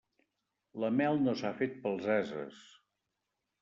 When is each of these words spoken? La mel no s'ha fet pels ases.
La 0.85 0.89
mel 0.95 1.21
no 1.27 1.37
s'ha 1.43 1.53
fet 1.61 1.79
pels 1.87 2.11
ases. 2.19 2.67